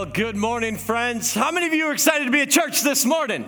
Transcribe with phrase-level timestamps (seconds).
[0.00, 1.34] Well, good morning, friends.
[1.34, 3.46] How many of you are excited to be at church this morning?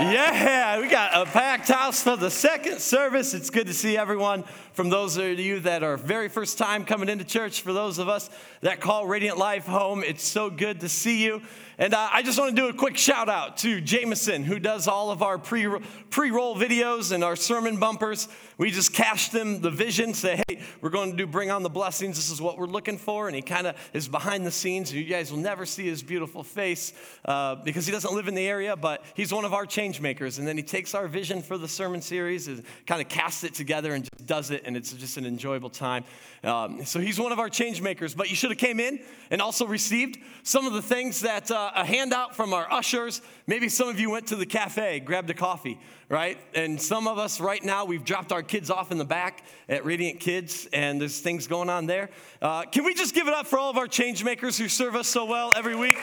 [0.00, 3.34] Yeah, we got a packed house for the second service.
[3.34, 4.42] It's good to see everyone.
[4.72, 8.08] From those of you that are very first time coming into church, for those of
[8.08, 8.30] us
[8.60, 11.42] that call Radiant Life home, it's so good to see you.
[11.80, 14.86] And uh, I just want to do a quick shout out to Jameson, who does
[14.86, 18.28] all of our pre roll videos and our sermon bumpers.
[18.58, 21.70] We just cashed them the vision, say, hey, we're going to do Bring on the
[21.70, 22.16] Blessings.
[22.16, 23.28] This is what we're looking for.
[23.28, 24.92] And he kind of is behind the scenes.
[24.92, 26.92] You guys will never see his beautiful face
[27.24, 30.38] uh, because he doesn't live in the area, but he's one of our change makers.
[30.38, 33.54] And then he takes our vision for the sermon series and kind of casts it
[33.54, 34.66] together and just does it.
[34.70, 36.04] And it's just an enjoyable time.
[36.44, 38.14] Um, so he's one of our change makers.
[38.14, 39.00] But you should have came in
[39.32, 41.50] and also received some of the things that.
[41.50, 43.22] Uh, a handout from our ushers.
[43.46, 46.38] Maybe some of you went to the cafe, grabbed a coffee, right?
[46.54, 49.84] And some of us right now, we've dropped our kids off in the back at
[49.84, 52.10] Radiant Kids, and there's things going on there.
[52.40, 54.94] Uh, can we just give it up for all of our change makers who serve
[54.94, 55.98] us so well every week?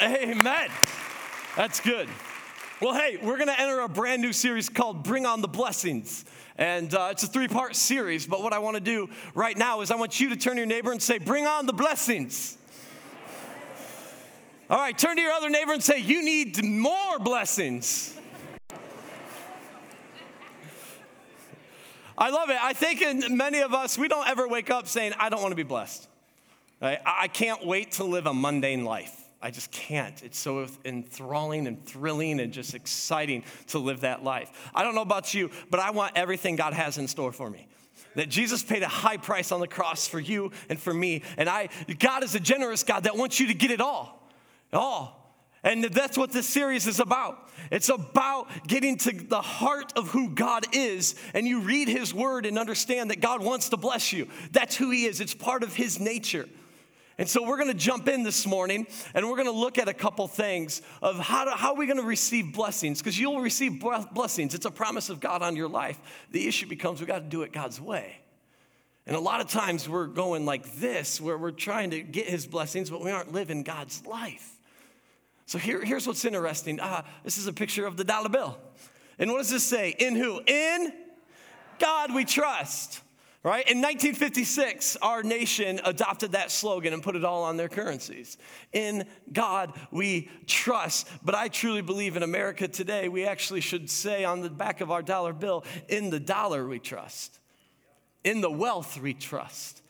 [0.00, 0.70] Amen.
[1.56, 2.08] That's good.
[2.82, 6.24] Well, hey, we're going to enter a brand new series called Bring On the Blessings.
[6.56, 9.82] And uh, it's a three part series, but what I want to do right now
[9.82, 12.58] is I want you to turn to your neighbor and say, Bring on the blessings.
[14.68, 18.18] All right, turn to your other neighbor and say, You need more blessings.
[22.18, 22.58] I love it.
[22.60, 25.52] I think in many of us, we don't ever wake up saying, I don't want
[25.52, 26.08] to be blessed.
[26.80, 26.98] Right?
[27.06, 29.21] I can't wait to live a mundane life.
[29.42, 30.22] I just can't.
[30.22, 34.70] It's so enthralling and thrilling and just exciting to live that life.
[34.74, 37.68] I don't know about you, but I want everything God has in store for me
[38.14, 41.22] that Jesus paid a high price on the cross for you and for me.
[41.38, 44.22] And I, God is a generous God that wants you to get it all
[44.72, 45.18] all.
[45.64, 47.50] And that's what this series is about.
[47.70, 52.46] It's about getting to the heart of who God is, and you read His Word
[52.46, 54.26] and understand that God wants to bless you.
[54.50, 56.48] That's who He is, it's part of His nature.
[57.18, 60.26] And so we're gonna jump in this morning and we're gonna look at a couple
[60.28, 62.98] things of how, to, how are we gonna receive blessings?
[62.98, 63.80] Because you'll receive
[64.12, 64.54] blessings.
[64.54, 66.00] It's a promise of God on your life.
[66.30, 68.18] The issue becomes we gotta do it God's way.
[69.06, 72.46] And a lot of times we're going like this, where we're trying to get His
[72.46, 74.58] blessings, but we aren't living God's life.
[75.46, 76.78] So here, here's what's interesting.
[76.80, 78.58] Ah, this is a picture of the dollar bill.
[79.18, 79.94] And what does this say?
[79.98, 80.40] In who?
[80.46, 80.92] In
[81.78, 83.02] God we trust.
[83.44, 83.68] Right?
[83.68, 88.38] In 1956, our nation adopted that slogan and put it all on their currencies.
[88.72, 91.08] In God we trust.
[91.24, 94.92] But I truly believe in America today, we actually should say on the back of
[94.92, 97.40] our dollar bill, in the dollar we trust,
[98.22, 99.82] in the wealth we trust,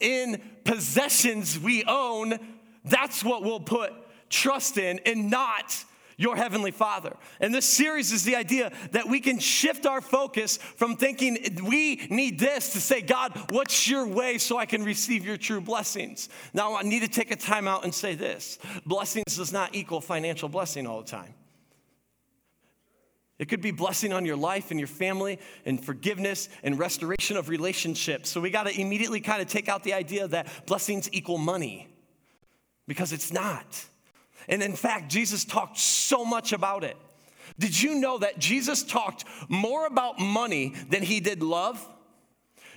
[0.00, 2.38] in possessions we own.
[2.84, 3.94] That's what we'll put
[4.28, 5.82] trust in and not
[6.18, 7.16] your heavenly father.
[7.40, 12.06] And this series is the idea that we can shift our focus from thinking we
[12.10, 16.28] need this to say, God, what's your way so I can receive your true blessings?
[16.52, 20.00] Now, I need to take a time out and say this blessings does not equal
[20.00, 21.32] financial blessing all the time.
[23.38, 27.48] It could be blessing on your life and your family and forgiveness and restoration of
[27.48, 28.28] relationships.
[28.28, 31.86] So we got to immediately kind of take out the idea that blessings equal money
[32.88, 33.86] because it's not.
[34.48, 36.96] And in fact, Jesus talked so much about it.
[37.58, 41.86] Did you know that Jesus talked more about money than he did love?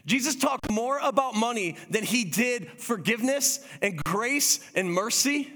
[0.05, 5.51] Jesus talked more about money than he did forgiveness and grace and mercy.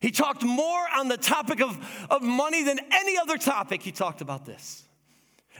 [0.00, 1.76] He talked more on the topic of,
[2.08, 3.82] of money than any other topic.
[3.82, 4.84] He talked about this.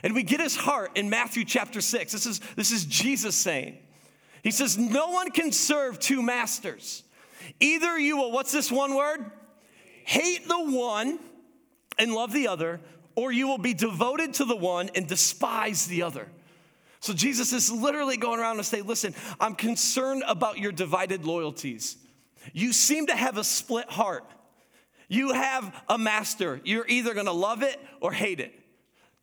[0.01, 2.11] And we get his heart in Matthew chapter 6.
[2.11, 3.77] This is, this is Jesus saying,
[4.43, 7.03] He says, No one can serve two masters.
[7.59, 9.29] Either you will, what's this one word?
[10.09, 11.19] Hate the one
[11.99, 12.81] and love the other,
[13.13, 16.27] or you will be devoted to the one and despise the other.
[16.99, 21.95] So Jesus is literally going around and say, listen, I'm concerned about your divided loyalties.
[22.53, 24.25] You seem to have a split heart.
[25.09, 26.59] You have a master.
[26.63, 28.59] You're either going to love it or hate it.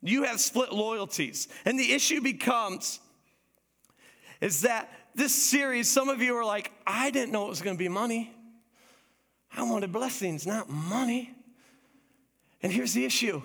[0.01, 1.49] You have split loyalties.
[1.65, 3.01] And the issue becomes
[4.39, 7.75] is that this series, some of you are like, I didn't know it was going
[7.75, 8.33] to be money.
[9.57, 11.33] I wanted blessings, not money.
[12.61, 13.41] And here's the issue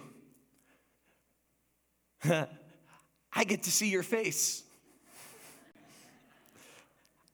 [2.25, 4.63] I get to see your face.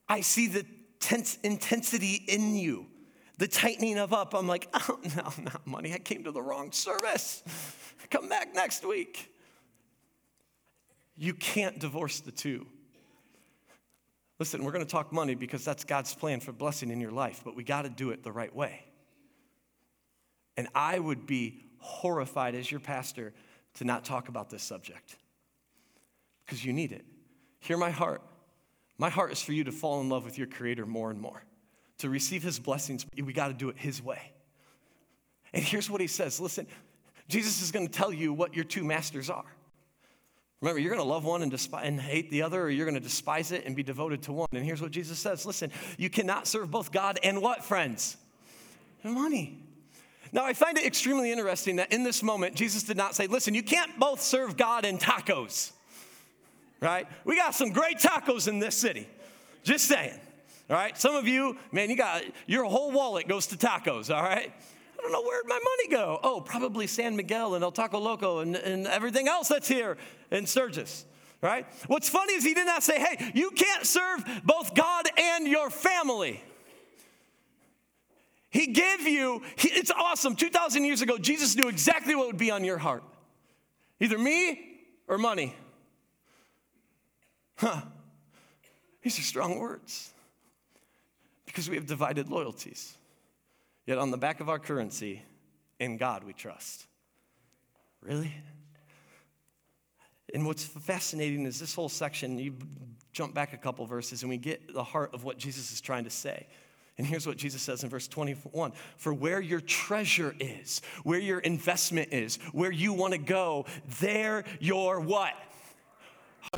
[0.08, 0.64] I see the
[1.00, 2.86] tense intensity in you,
[3.36, 4.32] the tightening of up.
[4.32, 5.92] I'm like, oh, no, not money.
[5.92, 7.42] I came to the wrong service.
[8.10, 9.34] Come back next week.
[11.16, 12.66] You can't divorce the two.
[14.38, 17.42] Listen, we're going to talk money because that's God's plan for blessing in your life,
[17.44, 18.84] but we got to do it the right way.
[20.56, 23.32] And I would be horrified as your pastor
[23.74, 25.16] to not talk about this subject
[26.44, 27.04] because you need it.
[27.60, 28.22] Hear my heart.
[28.96, 31.42] My heart is for you to fall in love with your Creator more and more.
[31.98, 34.32] to receive his blessings, we got to do it his way.
[35.52, 36.66] And here's what he says listen,
[37.28, 39.44] Jesus is going to tell you what your two masters are.
[40.60, 42.94] Remember, you're going to love one and, despise, and hate the other, or you're going
[42.96, 44.48] to despise it and be devoted to one.
[44.52, 48.16] And here's what Jesus says listen, you cannot serve both God and what, friends?
[49.04, 49.62] And money.
[50.32, 53.54] Now, I find it extremely interesting that in this moment, Jesus did not say, listen,
[53.54, 55.72] you can't both serve God and tacos,
[56.80, 57.06] right?
[57.24, 59.08] We got some great tacos in this city.
[59.62, 60.18] Just saying,
[60.68, 60.98] all right?
[60.98, 64.52] Some of you, man, you got your whole wallet goes to tacos, all right?
[64.98, 66.18] I don't know where'd my money go.
[66.22, 69.96] Oh, probably San Miguel and El Taco Loco and, and everything else that's here
[70.30, 71.04] in Sturgis,
[71.40, 71.66] right?
[71.86, 75.70] What's funny is he did not say, hey, you can't serve both God and your
[75.70, 76.42] family.
[78.50, 80.34] He gave you, he, it's awesome.
[80.34, 83.04] 2,000 years ago, Jesus knew exactly what would be on your heart
[84.00, 85.54] either me or money.
[87.56, 87.82] Huh.
[89.02, 90.12] These are strong words
[91.46, 92.97] because we have divided loyalties.
[93.88, 95.22] Yet on the back of our currency,
[95.80, 96.86] in God we trust.
[98.02, 98.34] Really?
[100.34, 102.54] And what's fascinating is this whole section, you
[103.14, 106.04] jump back a couple verses and we get the heart of what Jesus is trying
[106.04, 106.46] to say.
[106.98, 111.38] And here's what Jesus says in verse 21 For where your treasure is, where your
[111.38, 113.64] investment is, where you want to go,
[114.00, 115.32] there your what?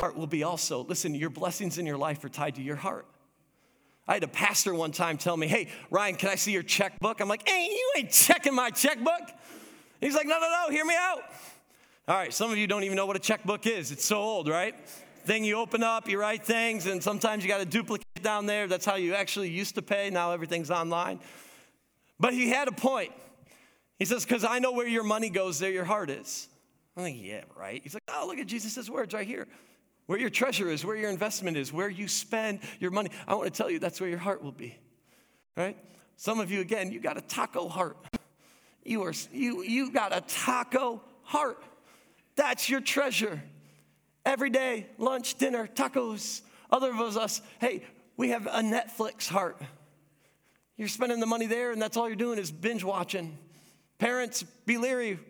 [0.00, 0.82] Heart will be also.
[0.82, 3.06] Listen, your blessings in your life are tied to your heart.
[4.10, 7.20] I had a pastor one time tell me, Hey, Ryan, can I see your checkbook?
[7.20, 9.30] I'm like, Hey, you ain't checking my checkbook.
[10.00, 11.22] He's like, No, no, no, hear me out.
[12.08, 13.92] All right, some of you don't even know what a checkbook is.
[13.92, 14.74] It's so old, right?
[15.26, 18.66] Thing you open up, you write things, and sometimes you got to duplicate down there.
[18.66, 20.10] That's how you actually used to pay.
[20.10, 21.20] Now everything's online.
[22.18, 23.12] But he had a point.
[23.96, 26.48] He says, Because I know where your money goes, there your heart is.
[26.96, 27.80] I'm like, Yeah, right.
[27.80, 29.46] He's like, Oh, look at Jesus' words right here.
[30.10, 33.10] Where your treasure is, where your investment is, where you spend your money.
[33.28, 34.76] I want to tell you that's where your heart will be.
[35.56, 35.76] Right?
[36.16, 37.96] Some of you, again, you got a taco heart.
[38.84, 41.62] You are you you got a taco heart.
[42.34, 43.40] That's your treasure.
[44.26, 46.40] Every day, lunch, dinner, tacos.
[46.72, 47.84] Other of us, hey,
[48.16, 49.62] we have a Netflix heart.
[50.76, 53.38] You're spending the money there, and that's all you're doing is binge watching.
[53.98, 55.20] Parents, be leery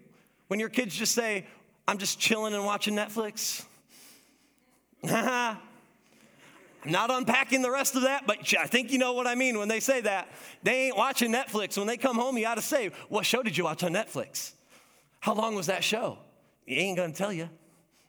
[0.48, 1.46] when your kids just say,
[1.86, 3.66] I'm just chilling and watching Netflix.
[5.04, 5.58] I'm
[6.84, 9.68] not unpacking the rest of that, but I think you know what I mean when
[9.68, 10.28] they say that.
[10.62, 11.78] They ain't watching Netflix.
[11.78, 14.52] When they come home, you ought to say, What show did you watch on Netflix?
[15.20, 16.18] How long was that show?
[16.66, 17.48] He ain't gonna tell you.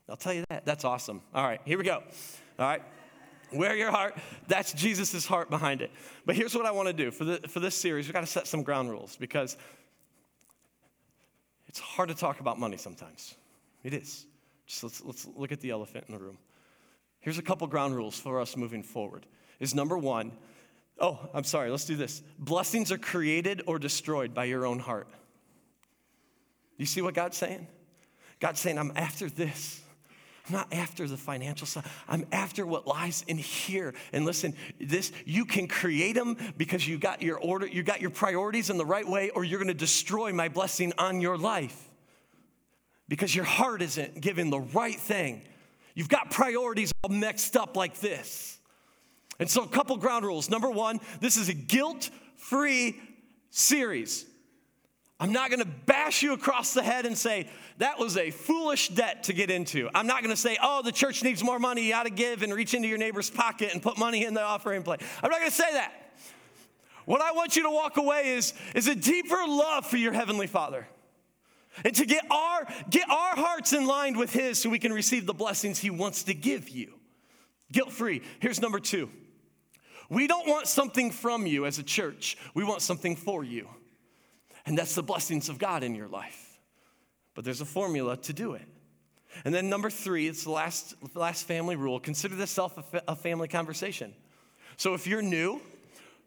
[0.09, 0.65] I'll tell you that.
[0.65, 1.21] That's awesome.
[1.33, 2.03] All right, here we go.
[2.59, 2.81] All right.
[3.51, 4.17] Where your heart,
[4.47, 5.91] that's Jesus' heart behind it.
[6.25, 8.25] But here's what I want to do for, the, for this series we got to
[8.25, 9.57] set some ground rules because
[11.67, 13.35] it's hard to talk about money sometimes.
[13.83, 14.25] It is.
[14.67, 16.37] Just let's, let's look at the elephant in the room.
[17.21, 19.25] Here's a couple ground rules for us moving forward.
[19.59, 20.31] Is number one,
[20.99, 22.21] oh, I'm sorry, let's do this.
[22.39, 25.07] Blessings are created or destroyed by your own heart.
[26.77, 27.67] You see what God's saying?
[28.39, 29.81] God's saying, I'm after this.
[30.47, 31.85] I'm not after the financial side.
[32.07, 33.93] I'm after what lies in here.
[34.11, 38.09] And listen, this you can create them because you got your order, you got your
[38.09, 41.89] priorities in the right way, or you're going to destroy my blessing on your life
[43.07, 45.43] because your heart isn't giving the right thing.
[45.95, 48.57] You've got priorities all mixed up like this.
[49.39, 50.49] And so, a couple ground rules.
[50.49, 52.99] Number one, this is a guilt-free
[53.49, 54.25] series.
[55.19, 59.23] I'm not gonna bash you across the head and say, that was a foolish debt
[59.23, 59.87] to get into.
[59.93, 62.51] I'm not gonna say, oh, the church needs more money, you ought to give and
[62.53, 65.01] reach into your neighbor's pocket and put money in the offering plate.
[65.21, 65.93] I'm not gonna say that.
[67.05, 70.47] What I want you to walk away is, is a deeper love for your Heavenly
[70.47, 70.87] Father.
[71.83, 75.25] And to get our, get our hearts in line with His so we can receive
[75.25, 76.93] the blessings He wants to give you.
[77.71, 78.21] Guilt free.
[78.39, 79.09] Here's number two
[80.09, 83.69] we don't want something from you as a church, we want something for you.
[84.65, 86.59] And that's the blessings of God in your life.
[87.33, 88.67] But there's a formula to do it.
[89.45, 93.47] And then number three, it's the last, last family rule consider this self a family
[93.47, 94.13] conversation.
[94.77, 95.61] So if you're new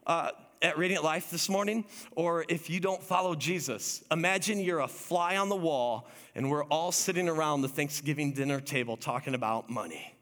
[0.06, 0.30] uh,
[0.64, 1.84] at Radiant Life this morning,
[2.16, 6.64] or if you don't follow Jesus, imagine you're a fly on the wall and we're
[6.64, 10.14] all sitting around the Thanksgiving dinner table talking about money.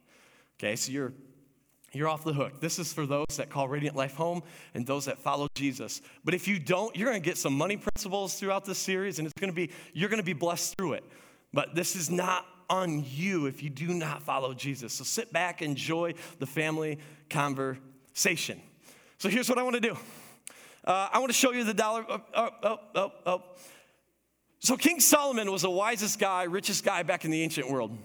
[0.59, 1.13] Okay, so you're
[1.93, 2.59] you're off the hook.
[2.59, 4.43] This is for those that call Radiant Life home
[4.75, 6.01] and those that follow Jesus.
[6.25, 9.27] But if you don't, you're going to get some money principles throughout this series and
[9.27, 11.05] it's going to be you're going to be blessed through it.
[11.53, 14.93] But this is not on you if you do not follow Jesus.
[14.93, 16.99] So sit back, enjoy the family
[17.31, 18.61] conversation.
[19.19, 19.97] So here's what I want to do.
[20.85, 22.05] Uh, I want to show you the dollar.
[22.09, 23.43] Oh, oh, oh, oh, oh.
[24.59, 27.97] So King Solomon was the wisest guy, richest guy back in the ancient world.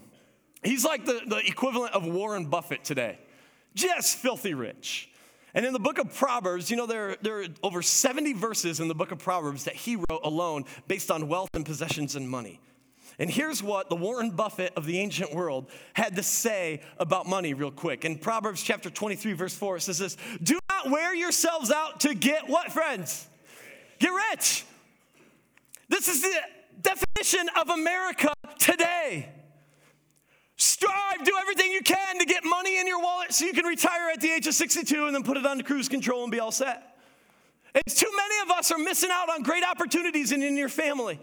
[0.62, 3.18] He's like the, the equivalent of Warren Buffett today
[3.74, 5.10] just filthy rich.
[5.54, 8.88] And in the book of Proverbs, you know, there, there are over 70 verses in
[8.88, 12.60] the book of Proverbs that he wrote alone based on wealth and possessions and money.
[13.18, 17.52] And here's what the Warren Buffett of the ancient world had to say about money,
[17.52, 18.04] real quick.
[18.04, 22.14] In Proverbs chapter 23, verse 4, it says this Do not wear yourselves out to
[22.14, 23.26] get what, friends?
[23.98, 24.64] Get rich.
[25.88, 26.34] This is the
[26.80, 29.28] definition of America today.
[30.56, 34.10] Strive, do everything you can to get money in your wallet so you can retire
[34.12, 36.52] at the age of 62 and then put it on cruise control and be all
[36.52, 36.96] set.
[37.74, 41.20] It's too many of us are missing out on great opportunities in, in your family.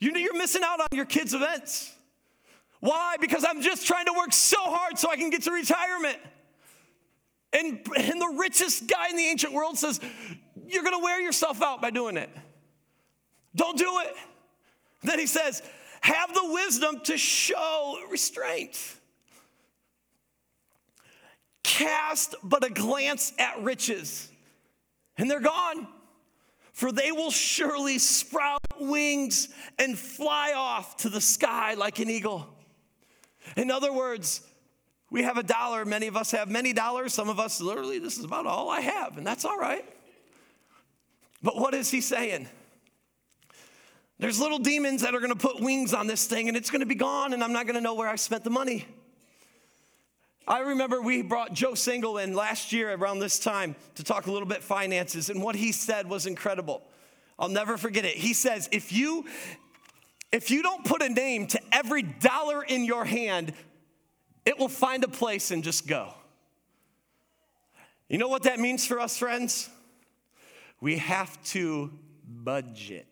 [0.00, 1.94] You know, you're missing out on your kids' events.
[2.80, 3.16] Why?
[3.20, 6.16] Because I'm just trying to work so hard so I can get to retirement.
[7.52, 10.00] And, and the richest guy in the ancient world says,
[10.66, 12.30] You're gonna wear yourself out by doing it.
[13.54, 14.14] Don't do it.
[15.02, 15.62] Then he says,
[16.00, 18.78] Have the wisdom to show restraint.
[21.62, 24.30] Cast but a glance at riches,
[25.18, 25.86] and they're gone
[26.80, 32.46] for they will surely sprout wings and fly off to the sky like an eagle.
[33.56, 34.42] In other words,
[35.10, 35.84] we have a dollar.
[35.84, 37.12] Many of us have many dollars.
[37.12, 39.84] Some of us, literally, this is about all I have, and that's all right.
[41.42, 42.48] But what is he saying?
[44.18, 46.80] There's little demons that are going to put wings on this thing, and it's going
[46.80, 48.86] to be gone, and I'm not going to know where I spent the money.
[50.46, 54.32] I remember we brought Joe Sangl in last year around this time to talk a
[54.32, 56.82] little bit finances, and what he said was incredible.
[57.40, 58.16] I'll never forget it.
[58.16, 59.24] He says, if you
[60.30, 63.52] if you don't put a name to every dollar in your hand,
[64.44, 66.14] it will find a place and just go.
[68.08, 69.68] You know what that means for us, friends?
[70.80, 71.90] We have to
[72.28, 73.06] budget.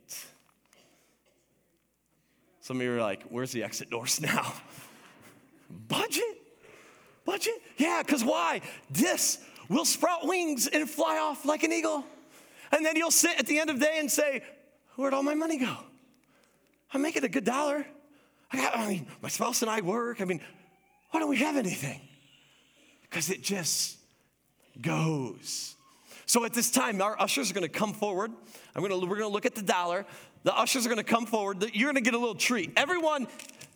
[2.61, 4.53] Some of you are like, where's the exit doors now?
[5.89, 6.23] budget?
[7.25, 7.55] Budget?
[7.79, 8.61] Yeah, because why?
[8.91, 12.05] This will sprout wings and fly off like an eagle.
[12.73, 14.43] And then you'll sit at the end of the day and say,
[14.97, 15.77] Where'd all my money go?
[16.93, 17.87] I'm making a good dollar.
[18.51, 20.21] I, got, I mean, my spouse and I work.
[20.21, 20.41] I mean,
[21.11, 22.01] why don't we have anything?
[23.03, 23.97] Because it just
[24.81, 25.77] goes.
[26.27, 28.33] So at this time, our ushers are going to come forward.
[28.75, 30.05] I'm gonna, we're going to look at the dollar.
[30.43, 31.65] The ushers are going to come forward.
[31.73, 32.73] You're going to get a little treat.
[32.77, 33.27] Everyone,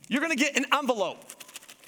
[0.09, 1.25] you're going to get an envelope.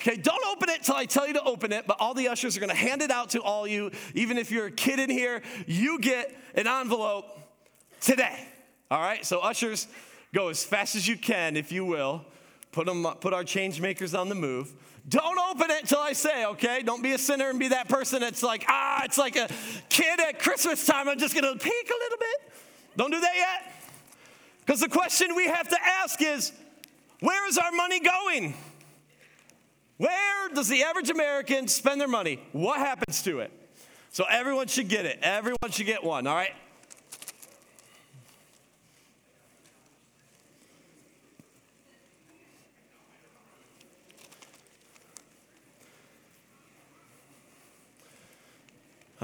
[0.06, 2.58] Okay, don't open it till I tell you to open it, but all the ushers
[2.58, 3.90] are gonna hand it out to all you.
[4.14, 7.25] Even if you're a kid in here, you get an envelope
[8.02, 8.46] today.
[8.90, 9.88] All right, so ushers,
[10.34, 12.23] go as fast as you can, if you will.
[12.70, 14.75] Put, them, put our change makers on the move.
[15.08, 16.82] Don't open it till I say, okay?
[16.82, 19.49] Don't be a sinner and be that person that's like, ah, it's like a
[19.88, 21.08] kid at Christmas time.
[21.08, 22.52] I'm just gonna peek a little bit.
[22.99, 23.73] Don't do that yet.
[24.61, 26.52] Because the question we have to ask is,
[27.20, 28.54] where is our money going?
[29.96, 32.40] Where does the average American spend their money?
[32.52, 33.52] What happens to it?
[34.10, 35.18] So everyone should get it.
[35.22, 36.54] Everyone should get one, all right?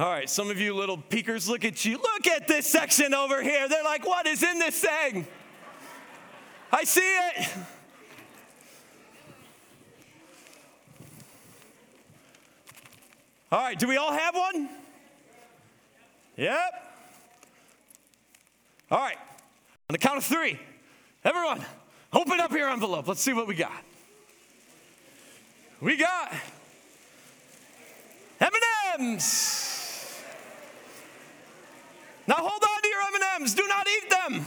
[0.01, 1.99] All right, some of you little peekers, look at you.
[1.99, 3.69] Look at this section over here.
[3.69, 5.27] They're like, what is in this thing?
[6.73, 7.49] I see it.
[13.53, 14.69] All right, do we all have one?
[16.37, 16.93] Yep.
[18.93, 20.59] All right, on the count of three,
[21.25, 21.65] everyone,
[22.13, 23.09] open up your envelope.
[23.09, 23.85] Let's see what we got.
[25.81, 26.33] We got
[28.41, 30.23] M&Ms.
[32.29, 33.55] Now hold on to your M&Ms.
[33.55, 34.47] Do not eat them.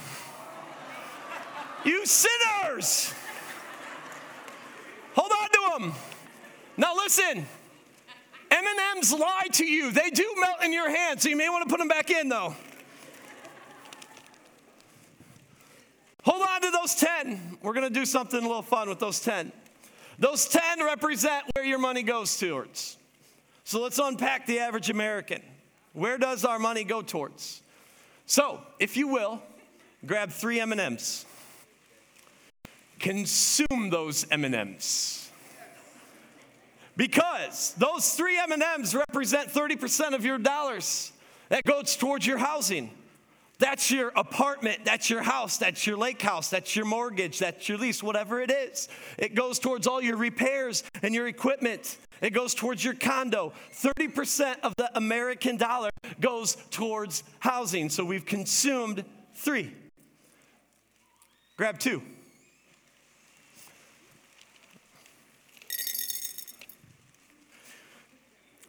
[1.83, 3.13] You sinners.
[5.15, 5.93] Hold on to them.
[6.77, 7.45] Now listen.
[8.65, 9.91] M&Ms lie to you.
[9.91, 12.29] They do melt in your hand, so you may want to put them back in
[12.29, 12.55] though.
[16.23, 17.57] Hold on to those 10.
[17.61, 19.51] We're going to do something a little fun with those 10.
[20.19, 22.97] Those 10 represent where your money goes towards.
[23.65, 25.41] So let's unpack the average American.
[25.91, 27.61] Where does our money go towards?
[28.25, 29.41] So, if you will,
[30.05, 31.25] grab 3 M&Ms.
[32.99, 35.22] Consume those M&Ms
[36.95, 41.11] because those three M&Ms represent 30% of your dollars
[41.49, 42.91] that goes towards your housing.
[43.59, 47.77] That's your apartment, that's your house, that's your lake house, that's your mortgage, that's your
[47.77, 48.89] lease, whatever it is.
[49.17, 51.97] It goes towards all your repairs and your equipment.
[52.21, 53.53] It goes towards your condo.
[53.73, 57.89] 30% of the American dollar goes towards housing.
[57.89, 59.73] So we've consumed three.
[61.55, 62.01] Grab two.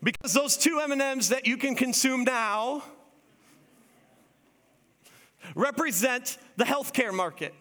[0.05, 2.85] Because those two M&Ms that you can consume now
[5.55, 7.55] represent the healthcare market.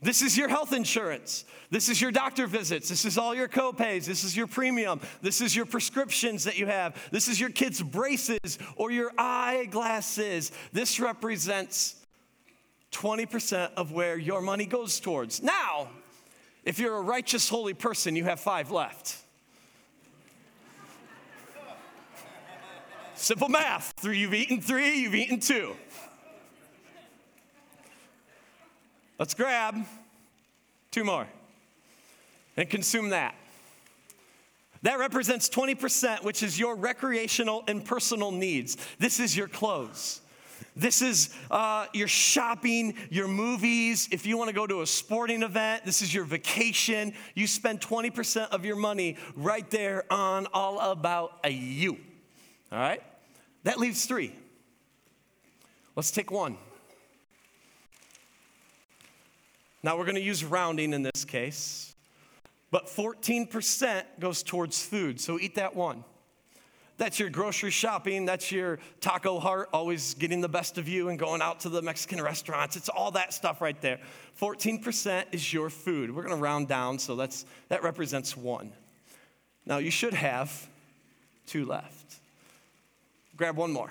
[0.00, 1.44] This is your health insurance.
[1.70, 2.88] This is your doctor visits.
[2.88, 4.06] This is all your copays.
[4.06, 5.00] This is your premium.
[5.20, 6.96] This is your prescriptions that you have.
[7.10, 10.52] This is your kids' braces or your eyeglasses.
[10.72, 11.96] This represents
[12.92, 15.42] 20% of where your money goes towards.
[15.42, 15.88] Now,
[16.64, 19.23] if you're a righteous, holy person, you have five left.
[23.24, 23.94] Simple math.
[23.96, 25.74] Three, you've eaten three, you've eaten two.
[29.18, 29.76] Let's grab
[30.90, 31.26] two more
[32.58, 33.34] and consume that.
[34.82, 38.76] That represents 20%, which is your recreational and personal needs.
[38.98, 40.20] This is your clothes.
[40.76, 44.06] This is uh, your shopping, your movies.
[44.12, 47.14] If you want to go to a sporting event, this is your vacation.
[47.34, 51.96] You spend 20% of your money right there on all about a you.
[52.70, 53.02] All right?
[53.64, 54.34] That leaves three.
[55.96, 56.56] Let's take one.
[59.82, 61.94] Now we're going to use rounding in this case,
[62.70, 66.04] but 14% goes towards food, so eat that one.
[66.96, 68.24] That's your grocery shopping.
[68.24, 71.82] That's your taco heart, always getting the best of you and going out to the
[71.82, 72.76] Mexican restaurants.
[72.76, 73.98] It's all that stuff right there.
[74.40, 76.14] 14% is your food.
[76.14, 78.72] We're going to round down, so that's, that represents one.
[79.66, 80.68] Now, you should have
[81.46, 81.93] two left.
[83.36, 83.90] Grab one more.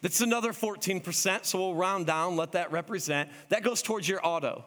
[0.00, 3.30] That's another 14%, so we'll round down, let that represent.
[3.48, 4.64] That goes towards your auto.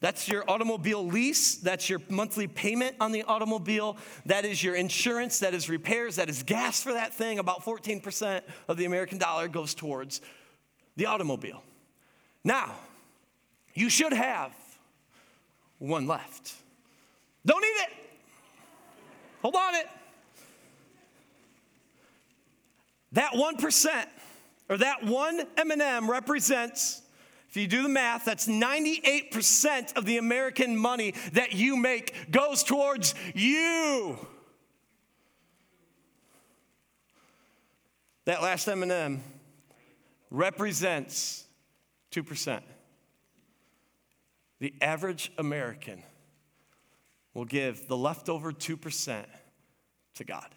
[0.00, 1.56] That's your automobile lease.
[1.56, 3.98] That's your monthly payment on the automobile.
[4.24, 5.40] That is your insurance.
[5.40, 6.16] That is repairs.
[6.16, 7.38] That is gas for that thing.
[7.38, 10.22] About 14% of the American dollar goes towards
[10.96, 11.62] the automobile.
[12.42, 12.74] Now,
[13.74, 14.52] you should have
[15.78, 16.54] one left.
[17.44, 17.90] Don't eat it.
[19.42, 19.86] Hold on it.
[23.12, 24.06] That 1%
[24.68, 27.02] or that one M&M represents
[27.50, 32.62] if you do the math, that's 98% of the American money that you make goes
[32.62, 34.16] towards you.
[38.24, 39.20] That last M&M
[40.30, 41.44] represents
[42.12, 42.60] 2%.
[44.60, 46.04] The average American
[47.34, 49.24] will give the leftover 2%
[50.14, 50.54] to God.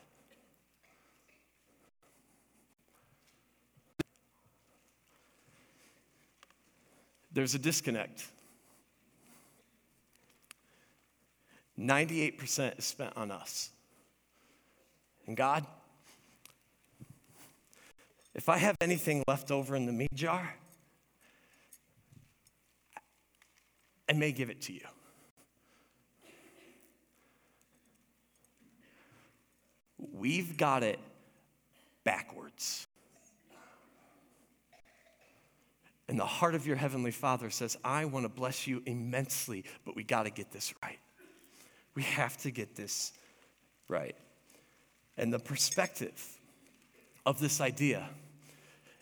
[7.33, 8.23] There's a disconnect.
[11.79, 13.71] 98% is spent on us.
[15.25, 15.65] And God,
[18.35, 20.55] if I have anything left over in the meat jar,
[24.09, 24.81] I may give it to you.
[29.97, 30.99] We've got it
[32.03, 32.87] backwards.
[36.09, 39.95] And the heart of your heavenly Father says, I want to bless you immensely, but
[39.95, 40.99] we got to get this right.
[41.95, 43.13] We have to get this
[43.87, 44.15] right.
[45.17, 46.21] And the perspective
[47.25, 48.09] of this idea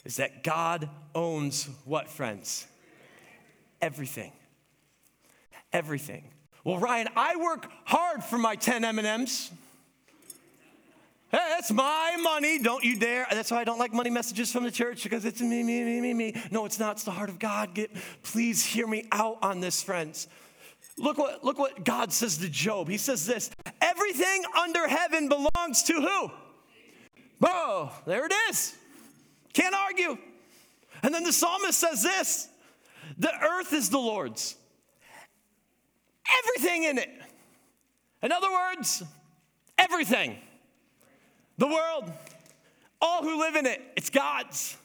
[0.06, 2.68] is that God owns what, friends?
[3.82, 4.32] Everything.
[5.74, 6.26] Everything.
[6.64, 9.52] Well, Ryan, I work hard for my 10 M&Ms.
[11.32, 12.60] Hey, that's my money.
[12.60, 13.26] Don't you dare.
[13.32, 16.02] That's why I don't like money messages from the church because it's me, me, me,
[16.02, 16.42] me, me.
[16.52, 16.98] No, it's not.
[16.98, 17.74] It's the heart of God.
[17.74, 17.92] Get,
[18.22, 20.28] please hear me out on this, friends.
[20.98, 22.90] Look what, look what God says to Job.
[22.90, 23.50] He says this
[23.82, 26.32] everything under heaven belongs to who?
[27.44, 28.76] Oh, there it is.
[29.54, 30.18] Can't argue.
[31.02, 32.50] And then the psalmist says this
[33.18, 34.56] the earth is the Lord's,
[36.40, 37.10] everything in it.
[38.22, 39.02] In other words,
[39.78, 40.38] everything
[41.62, 42.12] the world,
[43.00, 44.76] all who live in it, it's God's.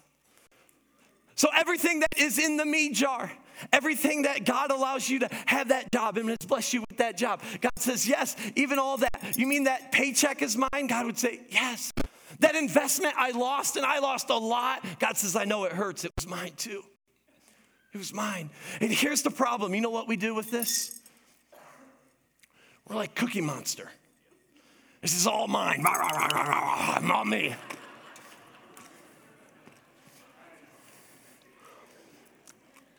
[1.34, 3.32] So everything that is in the me jar,
[3.72, 7.16] everything that God allows you to have that job and has blessed you with that
[7.16, 9.34] job, God says, yes, even all that.
[9.36, 10.86] You mean that paycheck is mine?
[10.86, 11.94] God would say, yes.
[12.40, 16.04] That investment I lost and I lost a lot, God says, I know it hurts.
[16.04, 16.82] It was mine too.
[17.94, 18.50] It was mine.
[18.82, 19.74] And here's the problem.
[19.74, 21.00] You know what we do with this?
[22.86, 23.88] We're like Cookie Monster.
[25.06, 25.82] This is all mine.
[25.82, 27.54] Not me.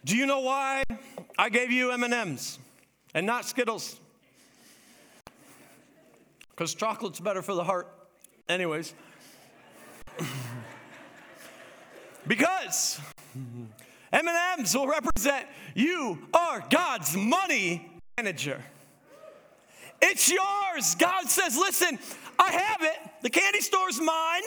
[0.06, 0.84] Do you know why
[1.38, 2.60] I gave you M&Ms
[3.14, 4.00] and not Skittles?
[6.52, 7.94] Because chocolate's better for the heart.
[8.48, 8.94] Anyways.
[12.26, 13.02] because
[14.14, 18.62] M&Ms will represent you are God's money manager.
[20.10, 20.96] It's yours.
[20.96, 22.00] God says, listen,
[22.40, 22.98] I have it.
[23.22, 24.44] The candy store's mine.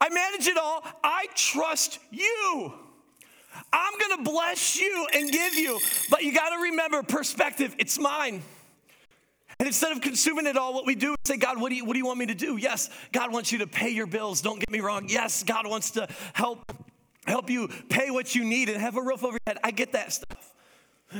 [0.00, 0.84] I manage it all.
[1.02, 2.72] I trust you.
[3.72, 5.80] I'm gonna bless you and give you.
[6.10, 8.42] But you gotta remember perspective, it's mine.
[9.58, 11.84] And instead of consuming it all, what we do is say, God, what do, you,
[11.84, 12.56] what do you want me to do?
[12.56, 14.40] Yes, God wants you to pay your bills.
[14.40, 15.06] Don't get me wrong.
[15.08, 16.72] Yes, God wants to help,
[17.26, 19.58] help you pay what you need and have a roof over your head.
[19.64, 20.52] I get that stuff.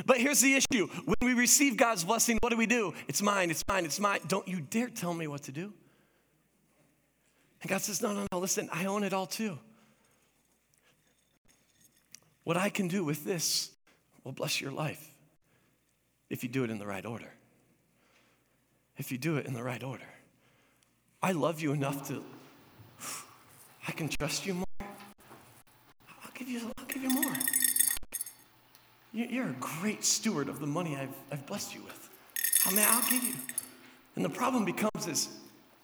[0.04, 2.94] But here's the issue when we receive God's blessing, what do we do?
[3.06, 4.20] It's mine, it's mine, it's mine.
[4.28, 5.72] Don't you dare tell me what to do.
[7.62, 9.58] And God says, No, no, no, listen, I own it all too.
[12.44, 13.70] What I can do with this
[14.24, 15.10] will bless your life
[16.30, 17.32] if you do it in the right order.
[18.96, 20.08] If you do it in the right order.
[21.22, 22.22] I love you enough to,
[23.88, 24.64] I can trust you more.
[24.80, 27.34] I'll give you, I'll give you more.
[29.12, 32.08] You're a great steward of the money I've, I've blessed you with.
[32.66, 33.34] I mean, I'll give you.
[34.16, 35.28] And the problem becomes is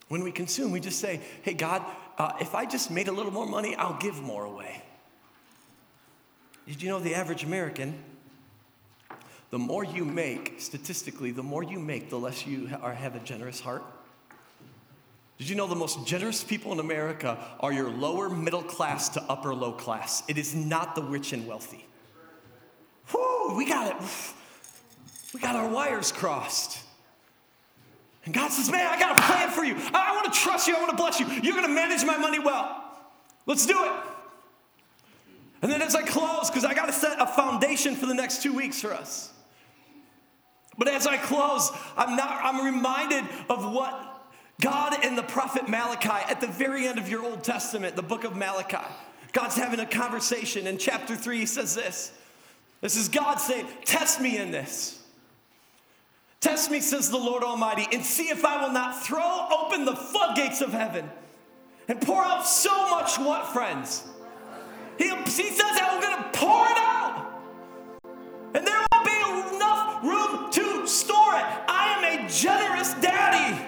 [0.09, 1.83] when we consume, we just say, hey, God,
[2.19, 4.83] uh, if I just made a little more money, I'll give more away.
[6.67, 7.95] Did you know the average American,
[9.51, 13.21] the more you make, statistically, the more you make, the less you are, have a
[13.21, 13.83] generous heart?
[15.39, 19.23] Did you know the most generous people in America are your lower middle class to
[19.25, 20.23] upper low class?
[20.29, 21.87] It is not the rich and wealthy.
[23.12, 24.09] Whoo, we got it.
[25.33, 26.81] We got our wires crossed.
[28.25, 29.77] And God says, Man, I got a plan for you.
[29.93, 30.75] I, I want to trust you.
[30.77, 31.27] I want to bless you.
[31.27, 32.83] You're going to manage my money well.
[33.47, 33.93] Let's do it.
[35.62, 38.43] And then as I close, because I got to set a foundation for the next
[38.43, 39.33] two weeks for us.
[40.77, 44.14] But as I close, I'm not, I'm reminded of what
[44.61, 48.25] God and the prophet Malachi at the very end of your Old Testament, the book
[48.25, 48.85] of Malachi.
[49.33, 50.67] God's having a conversation.
[50.67, 52.12] In chapter 3, he says this.
[52.85, 55.03] This is God saying, Test me in this.
[56.38, 59.97] Test me, says the Lord Almighty, and see if I will not throw open the
[59.97, 61.11] floodgates of heaven
[61.88, 64.05] and pour out so much what, friends?
[64.99, 67.33] He, he says that I'm going to pour it out.
[68.55, 71.44] And there won't be enough room to store it.
[71.66, 73.64] I am a generous daddy.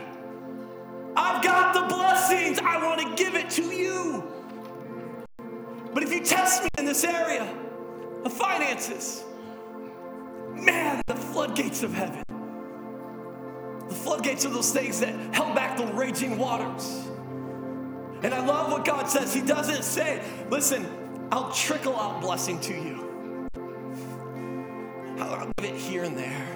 [1.17, 2.59] I've got the blessings.
[2.59, 4.31] I want to give it to you.
[5.95, 7.66] But if you test me in this area
[8.27, 9.25] of finances,
[10.53, 12.25] man, the floodgates of heaven,
[13.89, 17.07] the floodgates are those things that held back the raging waters.
[18.23, 19.33] And I love what God says.
[19.33, 20.85] He doesn't say, listen,
[21.31, 23.49] I'll trickle out blessing to you.
[25.19, 26.47] I'll give it here and there.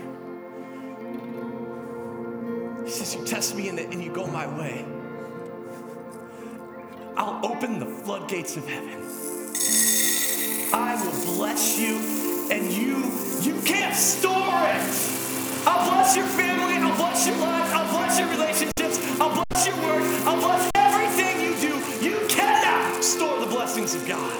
[2.84, 4.84] He says, You test me and you go my way.
[7.16, 9.00] I'll open the floodgates of heaven.
[10.72, 11.96] I will bless you
[12.50, 13.04] and you
[13.42, 15.16] you can't store it.
[15.66, 19.76] I'll bless your family, I'll bless your life, I'll bless your relationships, I'll bless your
[19.76, 21.76] work, I'll bless everything you do.
[22.04, 24.32] You cannot store the blessings of God.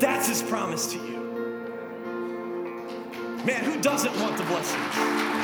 [0.00, 1.18] That's his promise to you.
[3.44, 5.39] Man, who doesn't want the blessings?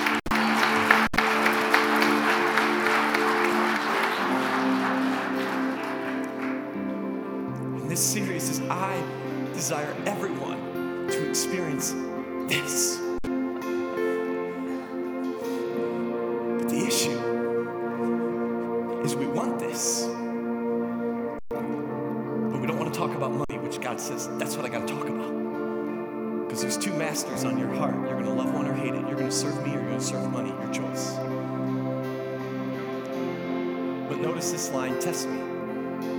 [34.76, 35.40] Line test me.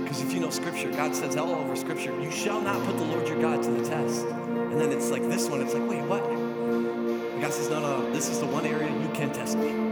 [0.02, 3.04] Because if you know Scripture, God says all over Scripture, you shall not put the
[3.04, 4.26] Lord your God to the test.
[4.26, 6.24] And then it's like this one, it's like, wait, what?
[6.24, 9.87] And God says, no, no, this is the one area you can test me.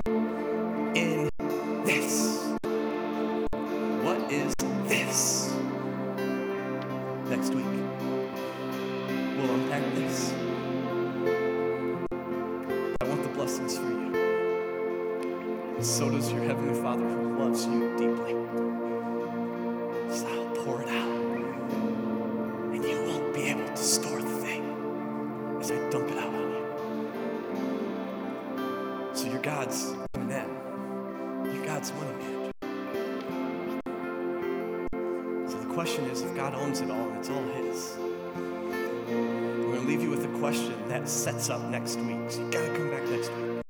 [41.38, 42.31] Sets up next week.
[42.31, 43.62] So you got to come back next week.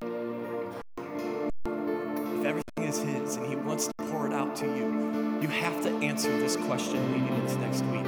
[2.39, 5.83] If everything is His and He wants to pour it out to you, you have
[5.83, 8.07] to answer this question leading into next week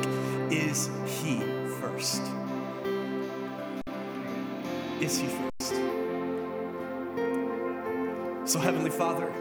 [0.52, 1.40] Is He
[1.80, 2.22] first?
[5.00, 5.74] Is He first?
[8.44, 9.32] So, Heavenly Father,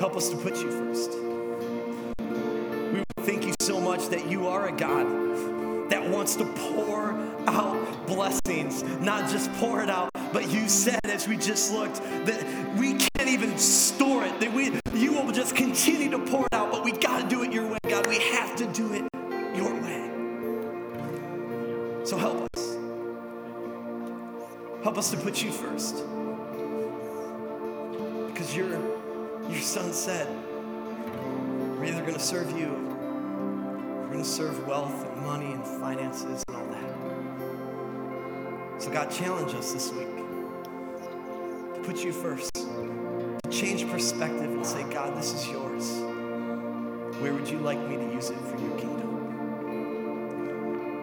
[0.00, 1.12] help us to put you first.
[2.92, 5.19] We thank you so much that you are a God
[6.20, 7.12] wants to pour
[7.46, 11.94] out blessings, not just pour it out, but you said as we just looked
[12.26, 16.52] that we can't even store it, that we you will just continue to pour it
[16.52, 18.06] out, but we got to do it your way, God.
[18.06, 19.02] We have to do it
[19.56, 20.10] your way.
[22.04, 22.76] So help us.
[24.82, 26.04] Help us to put you first.
[28.26, 28.78] Because your,
[29.48, 30.28] your son said,
[31.78, 32.89] we're either going to serve you,
[34.24, 36.90] serve wealth and money and finances and all that.
[38.82, 40.08] So, God, challenge us this week
[41.74, 46.00] to put you first, to change perspective and say, God, this is yours.
[47.20, 49.10] Where would you like me to use it for your kingdom?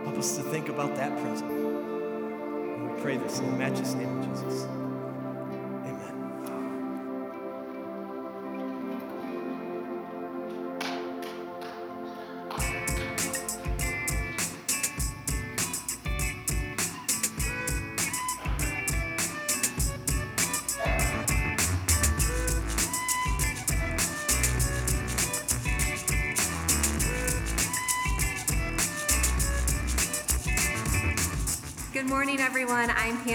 [0.04, 4.18] Help us to think about that principle And we pray this in the matchless name
[4.18, 4.68] of Jesus.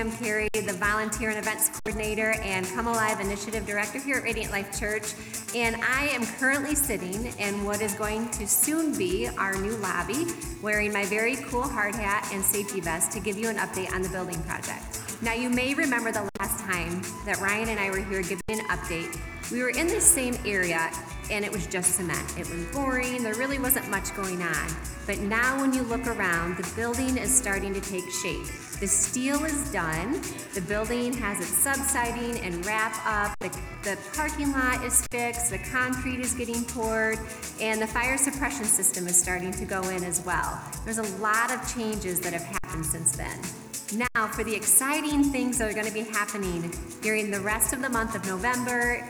[0.03, 4.51] Pam Carey, the Volunteer and Events Coordinator and Come Alive Initiative Director here at Radiant
[4.51, 5.15] Life Church.
[5.55, 10.27] And I am currently sitting in what is going to soon be our new lobby,
[10.61, 14.03] wearing my very cool hard hat and safety vest to give you an update on
[14.03, 15.23] the building project.
[15.23, 18.67] Now, you may remember the last time that Ryan and I were here giving an
[18.71, 19.17] update.
[19.53, 20.91] We were in the same area
[21.31, 22.39] and it was just cement.
[22.39, 24.69] It was boring, there really wasn't much going on.
[25.07, 28.47] But now, when you look around, the building is starting to take shape.
[28.79, 30.21] The steel is done,
[30.55, 33.49] the building has its subsiding and wrap up, the,
[33.83, 37.19] the parking lot is fixed, the concrete is getting poured,
[37.61, 40.61] and the fire suppression system is starting to go in as well.
[40.85, 43.39] There's a lot of changes that have happened since then.
[44.15, 47.83] Now, for the exciting things that are going to be happening during the rest of
[47.83, 49.09] the month of November,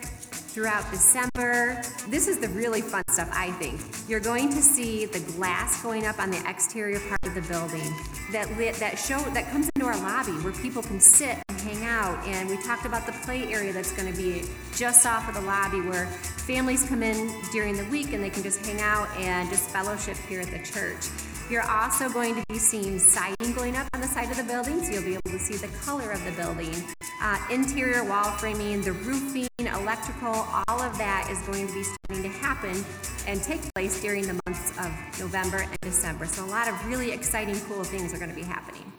[0.53, 3.81] throughout December, this is the really fun stuff, I think.
[4.07, 7.91] You're going to see the glass going up on the exterior part of the building
[8.33, 11.85] that lit, that show that comes into our lobby where people can sit and hang
[11.85, 12.23] out.
[12.27, 14.43] And we talked about the play area that's going to be
[14.75, 18.43] just off of the lobby where families come in during the week and they can
[18.43, 21.09] just hang out and just fellowship here at the church.
[21.53, 24.83] You're also going to be seeing siding going up on the side of the building,
[24.83, 26.75] so you'll be able to see the color of the building.
[27.21, 32.23] Uh, interior wall framing, the roofing, electrical, all of that is going to be starting
[32.23, 32.83] to happen
[33.27, 36.25] and take place during the months of November and December.
[36.25, 38.91] So, a lot of really exciting, cool things are going to be happening.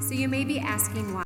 [0.00, 1.23] So you may be asking why?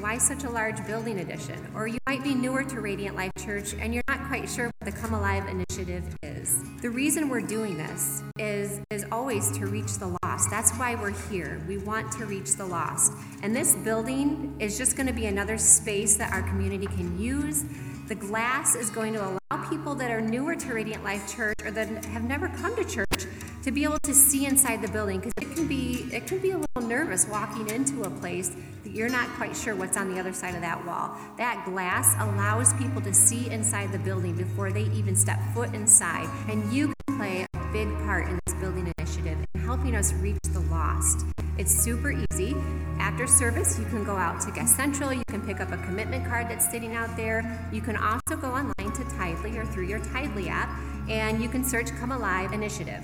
[0.00, 1.70] Why such a large building addition?
[1.74, 4.92] Or you might be newer to Radiant Life Church and you're not quite sure what
[4.92, 6.62] the Come Alive initiative is.
[6.82, 10.50] The reason we're doing this is, is always to reach the lost.
[10.50, 11.62] That's why we're here.
[11.68, 13.12] We want to reach the lost.
[13.42, 17.64] And this building is just going to be another space that our community can use
[18.06, 21.70] the glass is going to allow people that are newer to Radiant Life Church or
[21.70, 23.26] that have never come to church
[23.64, 26.50] to be able to see inside the building because it can be it can be
[26.50, 30.20] a little nervous walking into a place that you're not quite sure what's on the
[30.20, 31.16] other side of that wall.
[31.38, 36.28] That glass allows people to see inside the building before they even step foot inside,
[36.50, 40.38] and you can play a big part in this building initiative in helping us reach
[40.52, 41.24] the lost.
[41.56, 42.54] It's super easy.
[42.98, 45.10] After service, you can go out to Guest Central.
[45.10, 47.66] You can pick up a commitment card that's sitting out there.
[47.72, 50.68] You can also go online to Tithely or through your Tithely app,
[51.08, 53.02] and you can search Come Alive Initiative.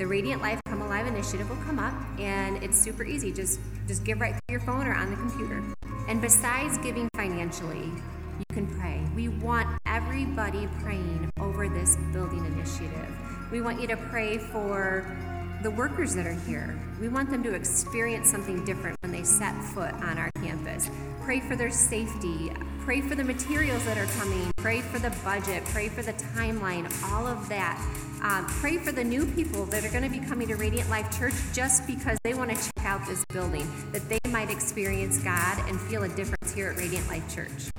[0.00, 3.30] The Radiant Life Come Alive Initiative will come up, and it's super easy.
[3.30, 5.62] Just just give right through your phone or on the computer.
[6.08, 7.92] And besides giving financially,
[8.38, 9.02] you can pray.
[9.14, 13.14] We want everybody praying over this building initiative.
[13.52, 15.04] We want you to pray for
[15.62, 16.80] the workers that are here.
[16.98, 20.88] We want them to experience something different when they set foot on our campus.
[21.30, 22.52] Pray for their safety.
[22.80, 24.50] Pray for the materials that are coming.
[24.56, 25.64] Pray for the budget.
[25.66, 26.92] Pray for the timeline.
[27.12, 27.78] All of that.
[28.24, 31.16] Um, pray for the new people that are going to be coming to Radiant Life
[31.16, 35.56] Church just because they want to check out this building, that they might experience God
[35.68, 37.70] and feel a difference here at Radiant Life Church.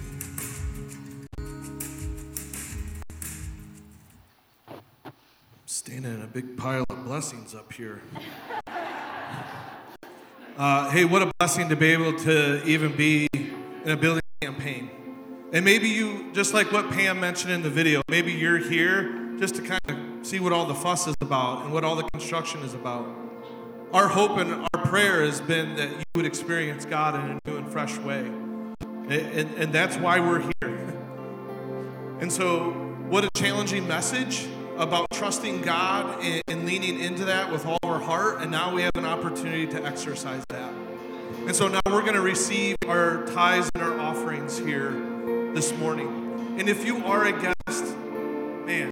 [5.66, 8.02] Standing in a big pile of blessings up here.
[10.58, 14.92] Uh, hey, what a blessing to be able to even be in a building campaign.
[15.54, 19.56] And maybe you, just like what Pam mentioned in the video, maybe you're here just
[19.56, 22.62] to kind of see what all the fuss is about and what all the construction
[22.64, 23.08] is about.
[23.94, 27.58] Our hope and our prayer has been that you would experience God in a new
[27.58, 28.20] and fresh way.
[28.20, 30.52] And, and, and that's why we're here.
[32.22, 32.70] And so,
[33.10, 34.48] what a challenging message
[34.82, 38.42] about trusting God and, and leaning into that with all our heart.
[38.42, 40.74] And now we have an opportunity to exercise that.
[41.46, 44.92] And so now we're going to receive our tithes and our offerings here
[45.54, 46.56] this morning.
[46.60, 47.96] And if you are a guest,
[48.66, 48.92] man,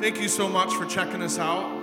[0.00, 1.80] thank you so much for checking us out.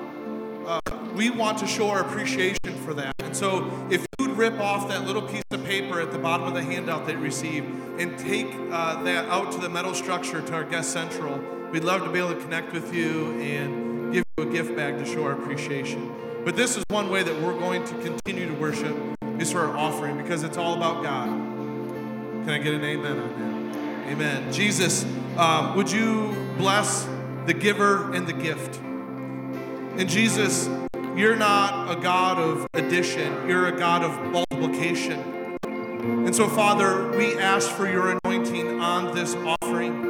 [0.65, 0.79] Uh,
[1.15, 3.13] we want to show our appreciation for that.
[3.19, 6.47] And so if you would rip off that little piece of paper at the bottom
[6.47, 7.67] of the handout that you received
[7.99, 12.03] and take uh, that out to the metal structure to our guest central, we'd love
[12.03, 15.23] to be able to connect with you and give you a gift bag to show
[15.23, 16.13] our appreciation.
[16.43, 18.95] But this is one way that we're going to continue to worship
[19.39, 21.27] is for our offering because it's all about God.
[21.27, 24.11] Can I get an amen on that?
[24.11, 24.51] Amen.
[24.51, 25.05] Jesus,
[25.37, 27.07] um, would you bless
[27.45, 28.77] the giver and the gift?
[28.77, 30.67] And Jesus,
[31.15, 35.57] you're not a God of addition, you're a God of multiplication.
[36.01, 40.08] And so, Father, we ask for your anointing on this offering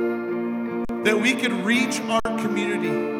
[1.03, 3.19] that we could reach our community.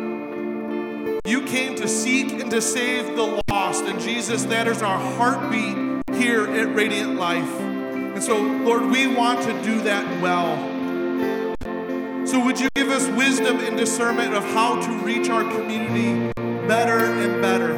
[1.29, 3.85] You came to seek and to save the lost.
[3.85, 7.59] And Jesus, that is our heartbeat here at Radiant Life.
[7.59, 10.57] And so, Lord, we want to do that well.
[12.25, 16.33] So, would you give us wisdom and discernment of how to reach our community
[16.67, 17.77] better and better?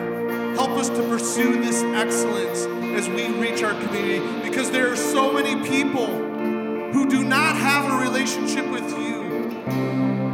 [0.55, 2.65] Help us to pursue this excellence
[2.97, 6.07] as we reach our community because there are so many people
[6.91, 9.20] who do not have a relationship with you.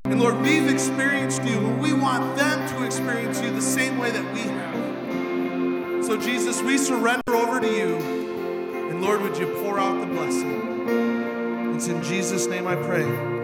[0.06, 4.12] And Lord, we've experienced you, and we want them to experience you the same way
[4.12, 6.06] that we have.
[6.06, 7.96] So, Jesus, we surrender over to you.
[8.90, 11.76] And Lord, would you pour out the blessing?
[11.76, 13.37] It's in Jesus' name I pray.